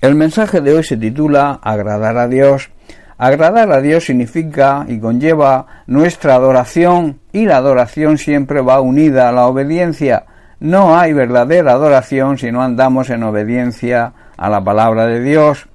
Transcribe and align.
El 0.00 0.14
mensaje 0.14 0.60
de 0.60 0.74
hoy 0.74 0.84
se 0.84 0.96
titula 0.96 1.58
Agradar 1.60 2.18
a 2.18 2.28
Dios. 2.28 2.70
Agradar 3.16 3.72
a 3.72 3.80
Dios 3.80 4.04
significa 4.04 4.84
y 4.86 5.00
conlleva 5.00 5.66
nuestra 5.88 6.36
adoración 6.36 7.18
y 7.32 7.46
la 7.46 7.56
adoración 7.56 8.16
siempre 8.16 8.60
va 8.60 8.80
unida 8.80 9.28
a 9.28 9.32
la 9.32 9.48
obediencia. 9.48 10.26
No 10.60 10.96
hay 10.96 11.12
verdadera 11.12 11.72
adoración 11.72 12.38
si 12.38 12.52
no 12.52 12.62
andamos 12.62 13.10
en 13.10 13.24
obediencia 13.24 14.12
a 14.36 14.48
la 14.48 14.62
palabra 14.62 15.06
de 15.06 15.20
Dios. 15.20 15.68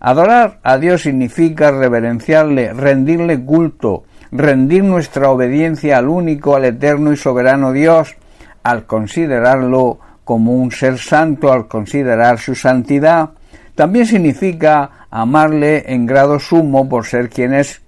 Adorar 0.00 0.58
a 0.64 0.76
Dios 0.78 1.02
significa 1.02 1.70
reverenciarle, 1.70 2.72
rendirle 2.72 3.44
culto, 3.44 4.02
rendir 4.32 4.82
nuestra 4.82 5.30
obediencia 5.30 5.98
al 5.98 6.08
único, 6.08 6.56
al 6.56 6.64
eterno 6.64 7.12
y 7.12 7.16
soberano 7.16 7.72
Dios, 7.72 8.16
al 8.64 8.86
considerarlo 8.86 10.00
como 10.24 10.52
un 10.52 10.72
ser 10.72 10.98
santo, 10.98 11.52
al 11.52 11.68
considerar 11.68 12.40
su 12.40 12.56
santidad. 12.56 13.30
También 13.78 14.06
significa 14.06 15.06
amarle 15.08 15.84
en 15.94 16.04
grado 16.04 16.40
sumo 16.40 16.88
por 16.88 17.06
ser 17.06 17.30
quien 17.30 17.54
es 17.54 17.80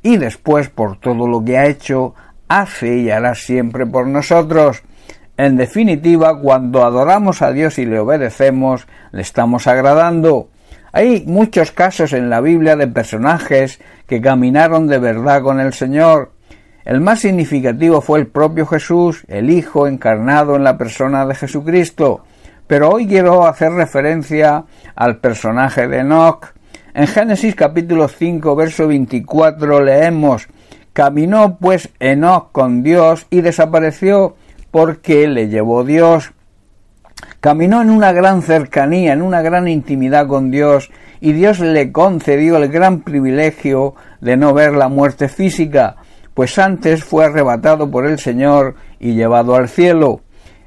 y 0.00 0.16
después 0.16 0.68
por 0.68 1.00
todo 1.00 1.26
lo 1.26 1.44
que 1.44 1.58
ha 1.58 1.66
hecho, 1.66 2.14
hace 2.46 2.98
y 2.98 3.10
hará 3.10 3.34
siempre 3.34 3.84
por 3.84 4.06
nosotros. 4.06 4.84
En 5.36 5.56
definitiva, 5.56 6.38
cuando 6.38 6.84
adoramos 6.84 7.42
a 7.42 7.50
Dios 7.50 7.80
y 7.80 7.86
le 7.86 7.98
obedecemos, 7.98 8.86
le 9.10 9.22
estamos 9.22 9.66
agradando. 9.66 10.48
Hay 10.92 11.24
muchos 11.26 11.72
casos 11.72 12.12
en 12.12 12.30
la 12.30 12.40
Biblia 12.40 12.76
de 12.76 12.86
personajes 12.86 13.80
que 14.06 14.20
caminaron 14.20 14.86
de 14.86 15.00
verdad 15.00 15.42
con 15.42 15.58
el 15.58 15.72
Señor. 15.72 16.30
El 16.84 17.00
más 17.00 17.18
significativo 17.18 18.00
fue 18.00 18.20
el 18.20 18.28
propio 18.28 18.64
Jesús, 18.64 19.24
el 19.26 19.50
Hijo 19.50 19.88
encarnado 19.88 20.54
en 20.54 20.62
la 20.62 20.78
persona 20.78 21.26
de 21.26 21.34
Jesucristo. 21.34 22.22
Pero 22.66 22.90
hoy 22.90 23.06
quiero 23.06 23.46
hacer 23.46 23.72
referencia 23.72 24.64
al 24.94 25.18
personaje 25.18 25.88
de 25.88 25.98
Enoch. 25.98 26.54
En 26.94 27.06
Génesis 27.06 27.54
capítulo 27.54 28.08
5, 28.08 28.54
verso 28.56 28.86
24 28.88 29.82
leemos 29.82 30.48
Caminó 30.92 31.56
pues 31.58 31.88
Enoch 32.00 32.52
con 32.52 32.82
Dios 32.82 33.26
y 33.30 33.40
desapareció 33.40 34.36
porque 34.70 35.26
le 35.26 35.48
llevó 35.48 35.84
Dios. 35.84 36.32
Caminó 37.40 37.80
en 37.80 37.88
una 37.88 38.12
gran 38.12 38.42
cercanía, 38.42 39.14
en 39.14 39.22
una 39.22 39.40
gran 39.40 39.68
intimidad 39.68 40.26
con 40.26 40.50
Dios, 40.50 40.90
y 41.20 41.32
Dios 41.32 41.60
le 41.60 41.92
concedió 41.92 42.58
el 42.58 42.68
gran 42.68 43.00
privilegio 43.00 43.94
de 44.20 44.36
no 44.36 44.52
ver 44.52 44.74
la 44.74 44.88
muerte 44.88 45.28
física, 45.28 45.96
pues 46.34 46.58
antes 46.58 47.04
fue 47.04 47.24
arrebatado 47.24 47.90
por 47.90 48.06
el 48.06 48.18
Señor 48.18 48.74
y 49.00 49.14
llevado 49.14 49.54
al 49.54 49.68
cielo. 49.68 50.20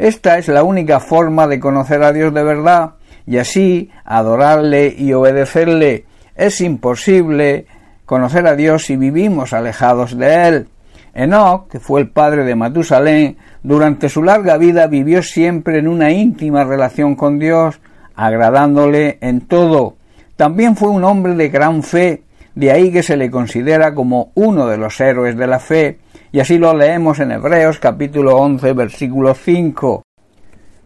Esta 0.00 0.38
es 0.38 0.48
la 0.48 0.62
única 0.62 0.98
forma 0.98 1.46
de 1.46 1.60
conocer 1.60 2.02
a 2.02 2.10
Dios 2.10 2.32
de 2.32 2.42
verdad 2.42 2.92
y 3.26 3.36
así 3.36 3.90
adorarle 4.06 4.94
y 4.96 5.12
obedecerle. 5.12 6.06
Es 6.34 6.62
imposible 6.62 7.66
conocer 8.06 8.46
a 8.46 8.56
Dios 8.56 8.86
si 8.86 8.96
vivimos 8.96 9.52
alejados 9.52 10.16
de 10.16 10.48
Él. 10.48 10.68
Enoch, 11.12 11.68
que 11.68 11.80
fue 11.80 12.00
el 12.00 12.08
padre 12.08 12.44
de 12.44 12.54
Matusalén, 12.54 13.36
durante 13.62 14.08
su 14.08 14.22
larga 14.22 14.56
vida 14.56 14.86
vivió 14.86 15.22
siempre 15.22 15.80
en 15.80 15.86
una 15.86 16.10
íntima 16.10 16.64
relación 16.64 17.14
con 17.14 17.38
Dios, 17.38 17.78
agradándole 18.14 19.18
en 19.20 19.42
todo. 19.42 19.96
También 20.36 20.76
fue 20.76 20.88
un 20.88 21.04
hombre 21.04 21.34
de 21.34 21.50
gran 21.50 21.82
fe, 21.82 22.22
de 22.54 22.70
ahí 22.70 22.90
que 22.90 23.02
se 23.02 23.18
le 23.18 23.30
considera 23.30 23.94
como 23.94 24.32
uno 24.34 24.66
de 24.66 24.78
los 24.78 24.98
héroes 24.98 25.36
de 25.36 25.46
la 25.46 25.58
fe, 25.58 25.98
y 26.32 26.40
así 26.40 26.58
lo 26.58 26.74
leemos 26.74 27.18
en 27.18 27.32
Hebreos 27.32 27.78
capítulo 27.78 28.36
11 28.36 28.72
versículo 28.72 29.34
5. 29.34 30.02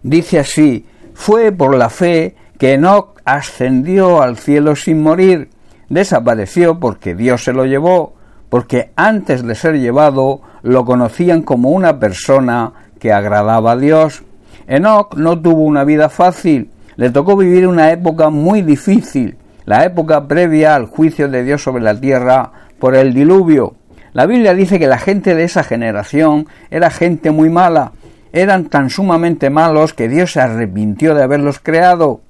Dice 0.02 0.38
así, 0.38 0.86
fue 1.12 1.52
por 1.52 1.76
la 1.76 1.90
fe 1.90 2.34
que 2.58 2.74
Enoch 2.74 3.20
ascendió 3.24 4.22
al 4.22 4.38
cielo 4.38 4.74
sin 4.74 5.02
morir, 5.02 5.50
desapareció 5.88 6.80
porque 6.80 7.14
Dios 7.14 7.44
se 7.44 7.52
lo 7.52 7.66
llevó, 7.66 8.14
porque 8.48 8.92
antes 8.96 9.42
de 9.42 9.54
ser 9.54 9.78
llevado 9.78 10.40
lo 10.62 10.84
conocían 10.84 11.42
como 11.42 11.70
una 11.70 11.98
persona 11.98 12.72
que 12.98 13.12
agradaba 13.12 13.72
a 13.72 13.77
Dios. 13.77 14.22
Enoch 14.66 15.14
no 15.14 15.40
tuvo 15.40 15.62
una 15.62 15.84
vida 15.84 16.08
fácil, 16.08 16.70
le 16.96 17.10
tocó 17.10 17.36
vivir 17.36 17.66
una 17.66 17.90
época 17.90 18.30
muy 18.30 18.62
difícil, 18.62 19.36
la 19.66 19.84
época 19.84 20.27
previa 20.27 20.74
al 20.74 20.86
juicio 20.86 21.28
de 21.28 21.44
Dios 21.44 21.62
sobre 21.62 21.83
la 21.83 22.00
tierra 22.00 22.50
por 22.78 22.94
el 22.94 23.12
diluvio. 23.12 23.74
La 24.14 24.27
Biblia 24.27 24.55
dice 24.55 24.79
que 24.79 24.86
la 24.86 24.98
gente 24.98 25.35
de 25.35 25.42
esa 25.42 25.64
generación 25.64 26.47
era 26.70 26.91
gente 26.91 27.33
muy 27.33 27.51
mala, 27.51 27.91
eran 28.33 28.67
tan 28.67 28.89
sumamente 28.89 29.51
malos 29.51 29.92
que 29.92 30.08
Dios 30.08 30.35
se 30.35 30.41
arrepintió 30.41 31.17
de 31.17 31.25
haberlos 31.25 31.58
creado. 31.58 32.20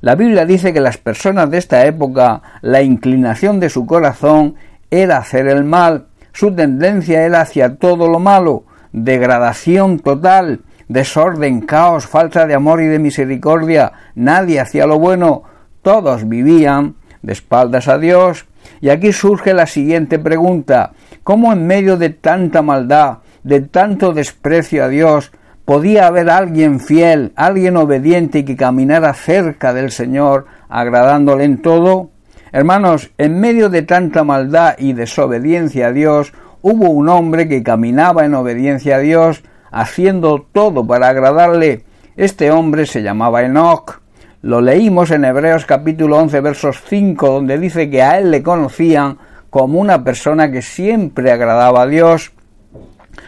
La 0.00 0.14
Biblia 0.14 0.46
dice 0.46 0.72
que 0.72 0.78
las 0.78 0.98
personas 0.98 1.50
de 1.50 1.58
esta 1.58 1.84
época, 1.84 2.42
la 2.60 2.82
inclinación 2.82 3.58
de 3.58 3.70
su 3.70 3.86
corazón 3.86 4.54
era 4.92 5.16
hacer 5.16 5.48
el 5.48 5.64
mal, 5.64 6.06
su 6.32 6.54
tendencia 6.54 7.24
era 7.24 7.40
hacia 7.40 7.74
todo 7.74 8.06
lo 8.06 8.20
malo, 8.20 8.62
degradación 8.92 9.98
total, 9.98 10.60
desorden, 10.86 11.62
caos, 11.62 12.06
falta 12.06 12.46
de 12.46 12.54
amor 12.54 12.80
y 12.82 12.86
de 12.86 13.00
misericordia, 13.00 13.92
nadie 14.14 14.60
hacía 14.60 14.86
lo 14.86 15.00
bueno, 15.00 15.42
todos 15.82 16.28
vivían 16.28 16.94
de 17.22 17.32
espaldas 17.32 17.88
a 17.88 17.98
Dios. 17.98 18.46
Y 18.80 18.90
aquí 18.90 19.12
surge 19.12 19.54
la 19.54 19.66
siguiente 19.66 20.20
pregunta 20.20 20.92
¿Cómo 21.24 21.52
en 21.52 21.68
medio 21.68 21.96
de 21.96 22.10
tanta 22.10 22.62
maldad, 22.62 23.18
de 23.44 23.60
tanto 23.60 24.12
desprecio 24.12 24.84
a 24.84 24.88
Dios, 24.88 25.30
podía 25.64 26.08
haber 26.08 26.28
alguien 26.28 26.80
fiel, 26.80 27.32
alguien 27.36 27.76
obediente 27.76 28.40
y 28.40 28.44
que 28.44 28.56
caminara 28.56 29.14
cerca 29.14 29.72
del 29.72 29.92
Señor, 29.92 30.46
agradándole 30.68 31.44
en 31.44 31.62
todo? 31.62 32.10
Hermanos, 32.50 33.12
en 33.18 33.38
medio 33.38 33.68
de 33.68 33.82
tanta 33.82 34.24
maldad 34.24 34.74
y 34.78 34.94
desobediencia 34.94 35.86
a 35.86 35.92
Dios, 35.92 36.32
hubo 36.60 36.90
un 36.90 37.08
hombre 37.08 37.48
que 37.48 37.62
caminaba 37.62 38.24
en 38.24 38.34
obediencia 38.34 38.96
a 38.96 38.98
Dios, 38.98 39.44
haciendo 39.70 40.44
todo 40.52 40.84
para 40.84 41.08
agradarle. 41.08 41.84
Este 42.16 42.50
hombre 42.50 42.84
se 42.84 43.02
llamaba 43.02 43.42
Enoch. 43.42 44.00
Lo 44.42 44.60
leímos 44.60 45.12
en 45.12 45.24
Hebreos 45.24 45.66
capítulo 45.66 46.18
11 46.18 46.40
versos 46.40 46.82
5, 46.88 47.28
donde 47.28 47.58
dice 47.58 47.88
que 47.88 48.02
a 48.02 48.18
él 48.18 48.32
le 48.32 48.42
conocían 48.42 49.18
como 49.52 49.78
una 49.78 50.02
persona 50.02 50.50
que 50.50 50.62
siempre 50.62 51.30
agradaba 51.30 51.82
a 51.82 51.86
Dios. 51.86 52.32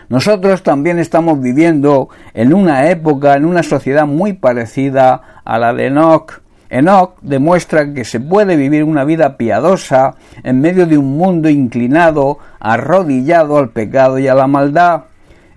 Nosotros 0.08 0.62
también 0.62 0.98
estamos 0.98 1.38
viviendo 1.38 2.08
en 2.32 2.54
una 2.54 2.88
época, 2.88 3.34
en 3.34 3.44
una 3.44 3.62
sociedad 3.62 4.06
muy 4.06 4.32
parecida 4.32 5.20
a 5.44 5.58
la 5.58 5.74
de 5.74 5.88
Enoch. 5.88 6.40
Enoch 6.70 7.18
demuestra 7.20 7.92
que 7.92 8.06
se 8.06 8.20
puede 8.20 8.56
vivir 8.56 8.84
una 8.84 9.04
vida 9.04 9.36
piadosa 9.36 10.14
en 10.42 10.62
medio 10.62 10.86
de 10.86 10.96
un 10.96 11.18
mundo 11.18 11.50
inclinado, 11.50 12.38
arrodillado 12.58 13.58
al 13.58 13.68
pecado 13.68 14.18
y 14.18 14.26
a 14.26 14.34
la 14.34 14.46
maldad. 14.46 15.02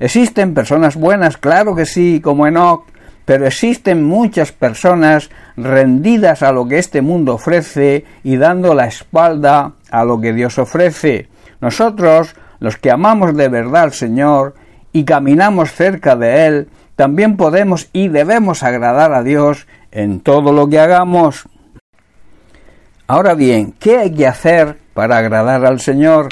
Existen 0.01 0.53
personas 0.53 0.97
buenas, 0.97 1.37
claro 1.37 1.75
que 1.75 1.85
sí, 1.85 2.19
como 2.21 2.45
Enoch, 2.45 2.83
pero 3.27 3.45
existen 3.45 4.05
muchas 4.05 4.53
personas 4.53 5.29
rendidas 5.57 6.43
a 6.43 6.53
lo 6.53 6.65
que 6.65 6.77
este 6.77 7.01
mundo 7.01 7.33
ofrece 7.33 8.05
y 8.23 8.37
dando 8.37 8.73
la 8.73 8.87
espalda 8.87 9.73
a 9.91 10.05
lo 10.05 10.21
que 10.21 10.31
Dios 10.31 10.57
ofrece. 10.57 11.27
Nosotros, 11.59 12.37
los 12.61 12.77
que 12.77 12.89
amamos 12.89 13.35
de 13.35 13.49
verdad 13.49 13.83
al 13.83 13.91
Señor 13.91 14.55
y 14.93 15.03
caminamos 15.03 15.73
cerca 15.73 16.15
de 16.15 16.47
Él, 16.47 16.69
también 16.95 17.35
podemos 17.35 17.89
y 17.91 18.07
debemos 18.07 18.63
agradar 18.63 19.11
a 19.11 19.23
Dios 19.23 19.67
en 19.91 20.21
todo 20.21 20.53
lo 20.53 20.69
que 20.69 20.79
hagamos. 20.79 21.49
Ahora 23.07 23.33
bien, 23.33 23.73
¿qué 23.77 23.97
hay 23.97 24.13
que 24.13 24.25
hacer 24.25 24.77
para 24.93 25.17
agradar 25.17 25.65
al 25.65 25.81
Señor? 25.81 26.29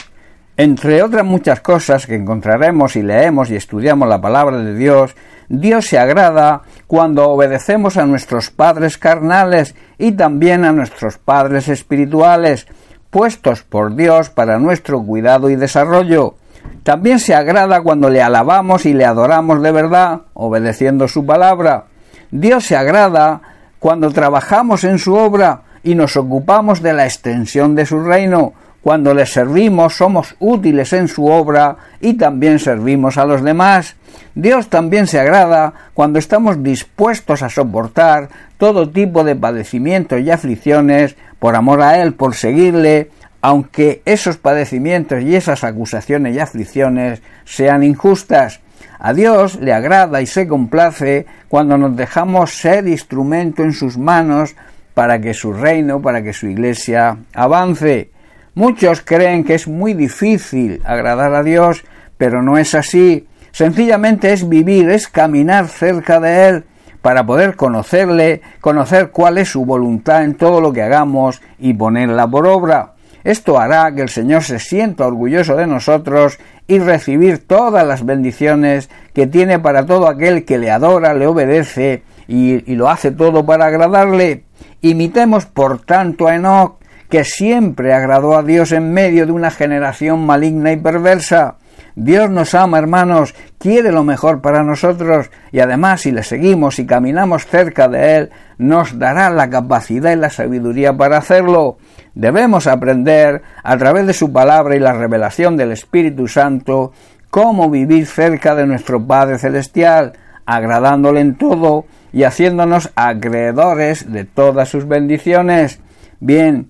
Entre 0.57 1.03
otras 1.03 1.25
muchas 1.25 1.59
cosas 1.59 2.07
que 2.07 2.15
encontraremos 2.15 2.93
si 2.93 3.01
leemos 3.01 3.49
y 3.49 3.57
estudiamos 3.57 4.07
la 4.07 4.21
palabra 4.21 4.57
de 4.57 4.73
Dios, 4.73 5.15
Dios 5.49 5.85
se 5.85 5.99
agrada 5.99 6.61
cuando 6.87 7.29
obedecemos 7.29 7.97
a 7.97 8.05
nuestros 8.05 8.51
padres 8.51 8.97
carnales 8.97 9.75
y 9.97 10.13
también 10.13 10.63
a 10.63 10.71
nuestros 10.71 11.17
padres 11.17 11.67
espirituales, 11.67 12.67
puestos 13.09 13.63
por 13.63 13.95
Dios 13.95 14.29
para 14.29 14.57
nuestro 14.57 15.03
cuidado 15.03 15.49
y 15.49 15.57
desarrollo. 15.57 16.35
También 16.83 17.19
se 17.19 17.35
agrada 17.35 17.81
cuando 17.81 18.09
le 18.09 18.21
alabamos 18.21 18.85
y 18.85 18.93
le 18.93 19.05
adoramos 19.05 19.61
de 19.61 19.71
verdad, 19.73 20.21
obedeciendo 20.33 21.09
su 21.09 21.25
palabra. 21.25 21.85
Dios 22.31 22.65
se 22.65 22.77
agrada 22.77 23.41
cuando 23.79 24.09
trabajamos 24.11 24.83
en 24.85 24.99
su 24.99 25.15
obra 25.15 25.63
y 25.83 25.95
nos 25.95 26.15
ocupamos 26.15 26.81
de 26.81 26.93
la 26.93 27.05
extensión 27.05 27.75
de 27.75 27.85
su 27.85 28.01
reino, 28.01 28.53
cuando 28.85 29.15
le 29.15 29.25
servimos 29.25 29.95
somos 29.95 30.35
útiles 30.37 30.93
en 30.93 31.07
su 31.07 31.25
obra 31.25 31.75
y 32.01 32.13
también 32.13 32.59
servimos 32.59 33.17
a 33.17 33.25
los 33.25 33.41
demás. 33.41 33.95
Dios 34.35 34.69
también 34.69 35.07
se 35.07 35.19
agrada 35.19 35.73
cuando 35.95 36.19
estamos 36.19 36.61
dispuestos 36.61 37.41
a 37.41 37.49
soportar 37.49 38.29
todo 38.59 38.91
tipo 38.91 39.23
de 39.23 39.35
padecimientos 39.35 40.21
y 40.21 40.29
aflicciones 40.29 41.15
por 41.39 41.55
amor 41.55 41.81
a 41.81 41.99
Él, 41.99 42.13
por 42.13 42.35
seguirle, 42.35 43.09
aunque 43.41 44.03
esos 44.05 44.37
padecimientos 44.37 45.23
y 45.23 45.35
esas 45.35 45.63
acusaciones 45.63 46.35
y 46.35 46.39
aflicciones 46.39 47.23
sean 47.43 47.81
injustas. 47.81 48.59
A 48.99 49.13
Dios 49.13 49.55
le 49.55 49.73
agrada 49.73 50.21
y 50.21 50.27
se 50.27 50.47
complace 50.47 51.25
cuando 51.47 51.79
nos 51.79 51.95
dejamos 51.95 52.55
ser 52.55 52.87
instrumento 52.87 53.63
en 53.63 53.73
sus 53.73 53.97
manos 53.97 54.55
para 54.93 55.19
que 55.19 55.33
su 55.33 55.53
reino, 55.53 56.03
para 56.03 56.21
que 56.21 56.33
su 56.33 56.45
iglesia 56.45 57.17
avance. 57.33 58.11
Muchos 58.55 59.01
creen 59.01 59.43
que 59.43 59.53
es 59.53 59.67
muy 59.67 59.93
difícil 59.93 60.81
agradar 60.85 61.35
a 61.35 61.43
Dios, 61.43 61.83
pero 62.17 62.41
no 62.41 62.57
es 62.57 62.73
así. 62.73 63.27
Sencillamente 63.51 64.31
es 64.31 64.47
vivir, 64.47 64.89
es 64.89 65.09
caminar 65.09 65.67
cerca 65.67 66.21
de 66.21 66.47
Él 66.47 66.63
para 67.01 67.25
poder 67.25 67.57
conocerle, 67.57 68.41
conocer 68.61 69.11
cuál 69.11 69.37
es 69.37 69.49
su 69.49 69.65
voluntad 69.65 70.23
en 70.23 70.35
todo 70.35 70.61
lo 70.61 70.71
que 70.71 70.83
hagamos 70.83 71.41
y 71.59 71.73
ponerla 71.73 72.27
por 72.29 72.47
obra. 72.47 72.93
Esto 73.25 73.59
hará 73.59 73.93
que 73.93 74.01
el 74.01 74.09
Señor 74.09 74.43
se 74.43 74.59
sienta 74.59 75.05
orgulloso 75.05 75.57
de 75.57 75.67
nosotros 75.67 76.39
y 76.65 76.79
recibir 76.79 77.45
todas 77.45 77.85
las 77.85 78.05
bendiciones 78.05 78.89
que 79.13 79.27
tiene 79.27 79.59
para 79.59 79.85
todo 79.85 80.07
aquel 80.07 80.45
que 80.45 80.57
le 80.57 80.71
adora, 80.71 81.13
le 81.13 81.27
obedece 81.27 82.03
y, 82.29 82.71
y 82.71 82.75
lo 82.75 82.89
hace 82.89 83.11
todo 83.11 83.45
para 83.45 83.65
agradarle. 83.65 84.45
Imitemos 84.81 85.45
por 85.45 85.81
tanto 85.81 86.27
a 86.27 86.35
Enoch, 86.35 86.77
que 87.09 87.23
siempre 87.23 87.93
agradó 87.93 88.37
a 88.37 88.43
Dios 88.43 88.71
en 88.71 88.93
medio 88.93 89.25
de 89.25 89.31
una 89.31 89.51
generación 89.51 90.25
maligna 90.25 90.71
y 90.71 90.77
perversa. 90.77 91.55
Dios 91.95 92.29
nos 92.29 92.53
ama, 92.53 92.77
hermanos, 92.77 93.35
quiere 93.57 93.91
lo 93.91 94.03
mejor 94.03 94.41
para 94.41 94.63
nosotros 94.63 95.31
y 95.51 95.59
además 95.59 96.01
si 96.01 96.11
le 96.11 96.23
seguimos 96.23 96.77
y 96.79 96.85
caminamos 96.85 97.45
cerca 97.47 97.87
de 97.87 98.17
Él, 98.17 98.29
nos 98.57 98.99
dará 98.99 99.29
la 99.29 99.49
capacidad 99.49 100.11
y 100.11 100.17
la 100.17 100.29
sabiduría 100.29 100.95
para 100.95 101.17
hacerlo. 101.17 101.77
Debemos 102.13 102.67
aprender, 102.67 103.43
a 103.63 103.77
través 103.77 104.07
de 104.07 104.13
su 104.13 104.31
palabra 104.33 104.75
y 104.75 104.79
la 104.79 104.93
revelación 104.93 105.55
del 105.55 105.71
Espíritu 105.71 106.27
Santo, 106.27 106.91
cómo 107.29 107.69
vivir 107.69 108.07
cerca 108.07 108.55
de 108.55 108.67
nuestro 108.67 109.05
Padre 109.05 109.37
Celestial, 109.37 110.13
agradándole 110.45 111.21
en 111.21 111.35
todo 111.35 111.85
y 112.11 112.23
haciéndonos 112.23 112.91
acreedores 112.95 114.11
de 114.11 114.25
todas 114.25 114.69
sus 114.69 114.87
bendiciones. 114.87 115.79
Bien, 116.19 116.69